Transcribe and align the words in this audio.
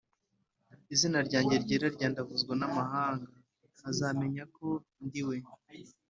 izina 0.93 1.19
ryanjye 1.27 1.55
ryera 1.63 1.87
ryandavuzwa 1.95 2.53
n 2.59 2.63
amahanga 2.69 3.29
azamenya 3.89 4.43
ko 4.55 4.67
ndi 5.05 5.21
we 5.27 5.37